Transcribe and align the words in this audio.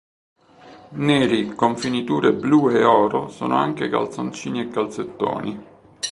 Neri 1.05 1.49
con 1.53 1.77
finiture 1.77 2.33
blu 2.33 2.71
e 2.71 2.83
oro 2.83 3.27
sono 3.29 3.55
anche 3.57 3.87
calzoncini 3.87 4.61
e 4.61 4.67
calzettoni. 4.69 5.65